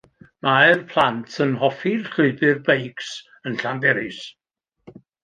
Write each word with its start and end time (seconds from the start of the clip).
Mae'r 0.45 0.79
plant 0.93 1.35
yn 1.45 1.51
hoffi'r 1.63 2.01
llwybr 2.15 2.57
beics 2.71 3.11
yn 3.51 3.61
Llanberis. 3.61 4.23